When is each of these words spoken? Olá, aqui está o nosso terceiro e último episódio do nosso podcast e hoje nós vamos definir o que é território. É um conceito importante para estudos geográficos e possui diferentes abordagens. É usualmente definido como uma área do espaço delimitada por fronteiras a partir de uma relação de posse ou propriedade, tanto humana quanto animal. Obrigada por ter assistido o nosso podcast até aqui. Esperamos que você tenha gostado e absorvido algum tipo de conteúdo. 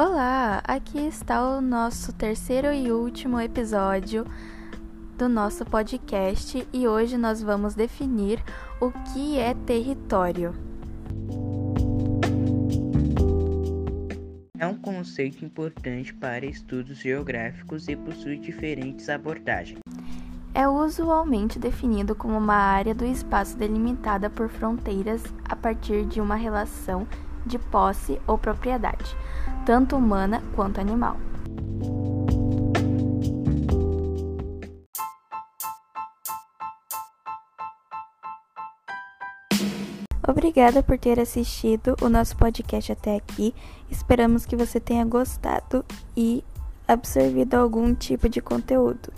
Olá, 0.00 0.62
aqui 0.62 0.96
está 1.08 1.44
o 1.44 1.60
nosso 1.60 2.12
terceiro 2.12 2.72
e 2.72 2.92
último 2.92 3.40
episódio 3.40 4.24
do 5.16 5.28
nosso 5.28 5.64
podcast 5.64 6.64
e 6.72 6.86
hoje 6.86 7.18
nós 7.18 7.42
vamos 7.42 7.74
definir 7.74 8.40
o 8.80 8.92
que 8.92 9.40
é 9.40 9.54
território. 9.54 10.54
É 14.56 14.64
um 14.68 14.76
conceito 14.76 15.44
importante 15.44 16.14
para 16.14 16.46
estudos 16.46 16.98
geográficos 16.98 17.88
e 17.88 17.96
possui 17.96 18.38
diferentes 18.38 19.08
abordagens. 19.08 19.80
É 20.54 20.68
usualmente 20.68 21.58
definido 21.58 22.14
como 22.14 22.38
uma 22.38 22.54
área 22.54 22.94
do 22.94 23.04
espaço 23.04 23.56
delimitada 23.56 24.30
por 24.30 24.48
fronteiras 24.48 25.24
a 25.44 25.56
partir 25.56 26.06
de 26.06 26.20
uma 26.20 26.36
relação 26.36 27.04
de 27.48 27.58
posse 27.58 28.20
ou 28.26 28.38
propriedade, 28.38 29.16
tanto 29.66 29.96
humana 29.96 30.42
quanto 30.54 30.80
animal. 30.80 31.16
Obrigada 40.28 40.82
por 40.82 40.98
ter 40.98 41.18
assistido 41.18 41.96
o 42.02 42.08
nosso 42.10 42.36
podcast 42.36 42.92
até 42.92 43.16
aqui. 43.16 43.54
Esperamos 43.90 44.44
que 44.44 44.54
você 44.54 44.78
tenha 44.78 45.04
gostado 45.04 45.82
e 46.14 46.44
absorvido 46.86 47.54
algum 47.54 47.94
tipo 47.94 48.28
de 48.28 48.42
conteúdo. 48.42 49.10